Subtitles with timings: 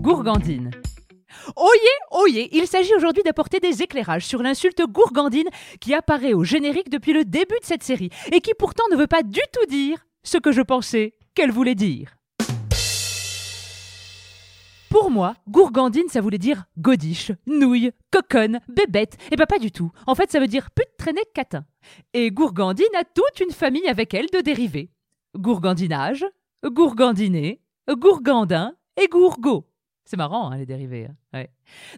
[0.00, 0.70] gourgandine.
[1.56, 5.48] Oyez, oyez, il s'agit aujourd'hui d'apporter des éclairages sur l'insulte gourgandine
[5.78, 9.06] qui apparaît au générique depuis le début de cette série et qui pourtant ne veut
[9.06, 12.16] pas du tout dire ce que je pensais qu'elle voulait dire.
[14.88, 19.18] Pour moi, gourgandine, ça voulait dire godiche, nouille, coconne, bébête.
[19.30, 19.92] Et bah pas du tout.
[20.06, 21.64] En fait, ça veut dire pute traînée catin.
[22.14, 24.90] Et gourgandine a toute une famille avec elle de dérivés.
[25.36, 26.24] Gourgandinage,
[26.64, 29.69] gourgandiné, gourgandin et gourgot.
[30.04, 31.06] C'est marrant, hein, les dérivés.
[31.06, 31.16] hein.
[31.32, 31.48] Ouais.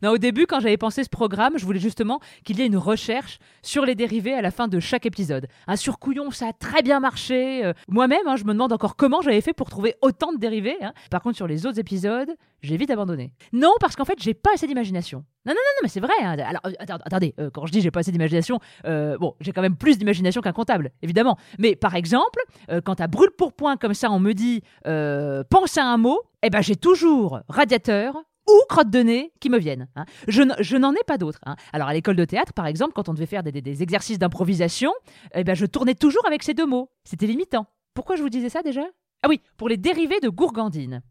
[0.07, 3.39] Au début, quand j'avais pensé ce programme, je voulais justement qu'il y ait une recherche
[3.63, 5.47] sur les dérivés à la fin de chaque épisode.
[5.67, 7.65] Un sur Couillon, ça a très bien marché.
[7.65, 10.77] Euh, Moi-même, hein, je me demande encore comment j'avais fait pour trouver autant de dérivés.
[10.83, 10.93] hein.
[11.11, 13.33] Par contre, sur les autres épisodes, j'ai vite abandonné.
[13.55, 15.25] Non, parce qu'en fait, j'ai pas assez d'imagination.
[15.47, 16.13] Non, non, non, mais c'est vrai.
[16.21, 16.37] hein.
[16.39, 16.73] Alors, euh,
[17.07, 20.43] attendez, euh, quand je dis j'ai pas assez d'imagination, bon, j'ai quand même plus d'imagination
[20.43, 21.39] qu'un comptable, évidemment.
[21.59, 22.41] Mais par exemple,
[22.85, 26.51] quand à brûle pour point comme ça, on me dit pense à un mot, eh
[26.51, 29.89] ben j'ai toujours radiateur ou crotte de nez qui me viennent.
[29.97, 30.05] hein.
[30.29, 31.39] Je, je n'en ai pas d'autres.
[31.47, 31.57] hein.
[31.73, 34.19] Alors à l'école de théâtre, par exemple, quand on devait faire des, des- des exercices
[34.19, 34.93] d'improvisation,
[35.35, 36.91] eh ben je tournais toujours avec ces deux mots.
[37.05, 37.67] C'était limitant.
[37.95, 38.83] Pourquoi je vous disais ça déjà?
[39.23, 41.03] Ah oui, pour les dérivés de gourgandine.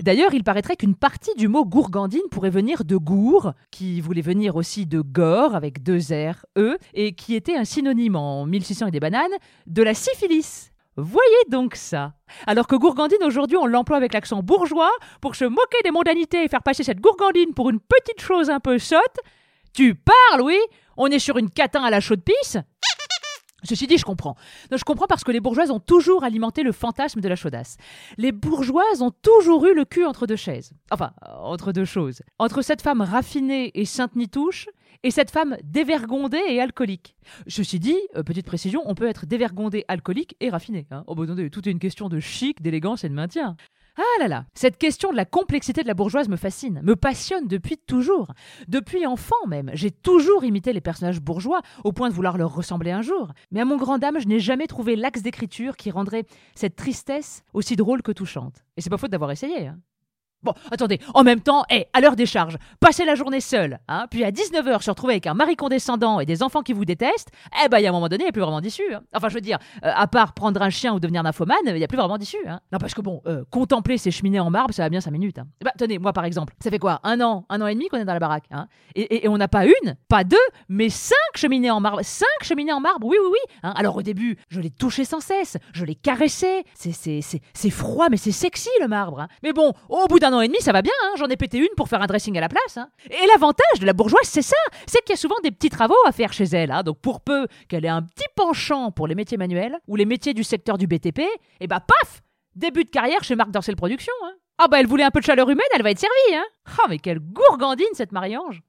[0.00, 4.54] D'ailleurs, il paraîtrait qu'une partie du mot gourgandine pourrait venir de gour, qui voulait venir
[4.54, 8.90] aussi de gore avec deux R, E, et qui était un synonyme en 1600 et
[8.90, 9.30] des bananes
[9.66, 10.70] de la syphilis.
[10.96, 12.14] Voyez donc ça.
[12.46, 14.90] Alors que gourgandine aujourd'hui, on l'emploie avec l'accent bourgeois
[15.20, 18.60] pour se moquer des mondanités et faire passer cette gourgandine pour une petite chose un
[18.60, 19.18] peu sotte.
[19.74, 20.58] Tu parles, oui?
[20.96, 22.56] On est sur une catin à la chaude pisse
[23.66, 24.36] Ceci dit, je comprends.
[24.70, 27.76] Je comprends parce que les bourgeoises ont toujours alimenté le fantasme de la chaudasse.
[28.16, 30.72] Les bourgeoises ont toujours eu le cul entre deux chaises.
[30.90, 32.22] Enfin, euh, entre deux choses.
[32.38, 34.68] Entre cette femme raffinée et sainte nitouche
[35.02, 37.16] et cette femme dévergondée et alcoolique.
[37.46, 40.86] Ceci dit, euh, petite précision, on peut être dévergondé, alcoolique et raffiné.
[40.90, 41.04] Hein.
[41.06, 43.56] Oh, bah, attendez, tout est une question de chic, d'élégance et de maintien.
[43.98, 47.46] Ah là là, cette question de la complexité de la bourgeoise me fascine, me passionne
[47.46, 48.32] depuis toujours.
[48.68, 52.90] Depuis enfant même, j'ai toujours imité les personnages bourgeois au point de vouloir leur ressembler
[52.90, 53.32] un jour.
[53.50, 57.42] Mais à mon grand dame, je n'ai jamais trouvé l'axe d'écriture qui rendrait cette tristesse
[57.54, 58.64] aussi drôle que touchante.
[58.76, 59.68] Et c'est pas faute d'avoir essayé.
[59.68, 59.78] hein.
[60.46, 64.06] Bon, attendez, en même temps, hé, à l'heure des charges, passer la journée seule, hein,
[64.10, 67.30] puis à 19h se retrouver avec un mari condescendant et des enfants qui vous détestent,
[67.64, 68.94] eh ben, il y a un moment donné, il n'y a plus vraiment d'issue.
[68.94, 69.02] hein.
[69.14, 71.82] Enfin, je veux dire, euh, à part prendre un chien ou devenir nymphomane, il n'y
[71.84, 72.36] a plus vraiment d'issue.
[72.46, 72.60] hein.
[72.72, 75.38] Non, parce que bon, euh, contempler ces cheminées en marbre, ça va bien 5 minutes.
[75.38, 75.46] Hein.
[75.60, 77.88] Eh ben, tenez, moi par exemple, ça fait quoi Un an, un an et demi
[77.88, 78.44] qu'on est dans la baraque.
[78.52, 80.36] Hein et, on n'a pas une, pas deux,
[80.68, 82.00] mais cinq cheminées en marbre.
[82.02, 83.54] Cinq cheminées en marbre, oui, oui, oui.
[83.64, 83.74] hein.
[83.76, 86.62] Alors au début, je les touchais sans cesse, je les caressais.
[86.74, 89.20] C'est, froid, mais c'est sexy le marbre.
[89.20, 89.28] hein.
[89.42, 90.92] Mais bon, au bout d'un an et demi, ça va bien.
[91.04, 91.14] hein.
[91.18, 92.76] J'en ai pété une pour faire un dressing à la place.
[92.76, 92.88] hein.
[93.10, 95.94] Et l'avantage de la bourgeoise, c'est ça c'est qu'il y a souvent des petits travaux
[96.06, 96.70] à faire chez elle.
[96.70, 96.82] hein.
[96.82, 100.34] Donc pour peu qu'elle ait un petit penchant pour les métiers manuels ou les métiers
[100.34, 101.20] du secteur du BTP,
[101.60, 102.22] et bah paf
[102.54, 104.12] Début de carrière chez Marc Dorcel Productions.
[104.58, 106.34] Ah bah elle voulait un peu de chaleur humaine, elle va être servie.
[106.34, 106.44] Hein.
[106.78, 108.62] Ah mais quelle gourgandine cette Marie-Ange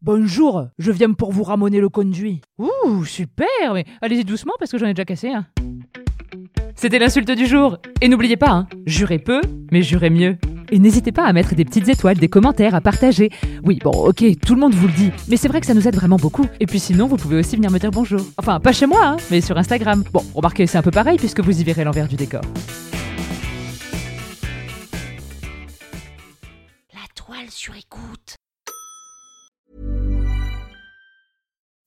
[0.00, 2.40] Bonjour, je viens pour vous ramoner le conduit.
[2.58, 5.32] Ouh, super, mais allez-y doucement parce que j'en ai déjà cassé.
[6.80, 7.78] C'était l'insulte du jour.
[8.00, 9.40] Et n'oubliez pas, hein, jurez peu,
[9.72, 10.36] mais jurez mieux.
[10.70, 13.30] Et n'hésitez pas à mettre des petites étoiles, des commentaires, à partager.
[13.64, 15.88] Oui, bon, ok, tout le monde vous le dit, mais c'est vrai que ça nous
[15.88, 16.46] aide vraiment beaucoup.
[16.60, 18.20] Et puis sinon, vous pouvez aussi venir me dire bonjour.
[18.36, 20.04] Enfin, pas chez moi, hein, mais sur Instagram.
[20.12, 22.42] Bon, remarquez, c'est un peu pareil puisque vous y verrez l'envers du décor.
[26.94, 28.36] La toile sur écoute.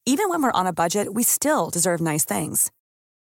[0.05, 2.69] Even when we're on a budget, we still deserve nice things.